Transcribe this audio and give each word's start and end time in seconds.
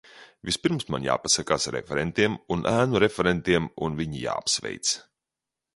Vispirms 0.49 0.87
man 0.93 1.05
jāpasakās 1.07 1.69
referentiem 1.75 2.39
un 2.57 2.67
ēnu 2.73 3.05
referentiem 3.05 3.69
un 3.89 4.01
viņi 4.03 4.25
jāapsveic. 4.27 4.99